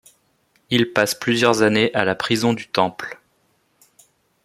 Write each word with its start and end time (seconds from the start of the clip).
Il 0.71 0.93
passe 0.93 1.13
plusieurs 1.13 1.61
années 1.61 1.93
à 1.93 2.05
la 2.05 2.15
prison 2.15 2.53
du 2.53 2.67
Temple. 2.67 3.19